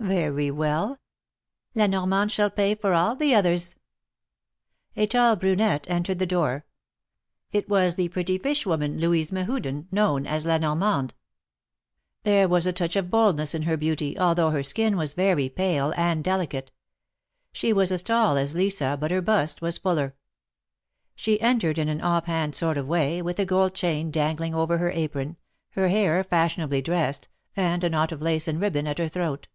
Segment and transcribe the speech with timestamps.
[0.00, 1.00] Very well;
[1.74, 3.74] La Normande shall pay for all the others!"
[4.96, 6.64] A tall brunette entered the door.
[7.50, 11.10] It was the pretty | fish woman, Louise Mehuden, known as La NormandeJ
[12.22, 15.92] There was a touch of boldness in her beauty, although her skin was very pale
[15.96, 16.70] and delicate.
[17.52, 20.14] She was as tall as Lisa, but her bust was fuller.
[21.16, 24.78] She entered in an off hand sort of way, with a gold chain dangling over
[24.78, 25.36] her apron,
[25.70, 27.26] her hair fashionably dressed,
[27.56, 29.48] and a knot of lace and ribbon at her throat.